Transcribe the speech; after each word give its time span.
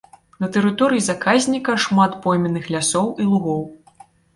На 0.43 0.47
тэрыторыі 0.55 1.03
заказніка 1.09 1.77
шмат 1.85 2.19
пойменных 2.27 2.65
лясоў 2.77 3.17
і 3.25 3.33
лугоў. 3.33 3.63